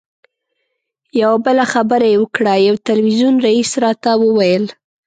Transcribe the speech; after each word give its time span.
یوه 1.21 1.37
بله 1.45 1.63
خبره 1.73 2.05
یې 2.13 2.17
وکړه 2.21 2.53
یو 2.67 2.75
تلویزیون 2.87 3.35
رییس 3.45 3.71
راته 3.83 4.11
وویل. 4.17 4.65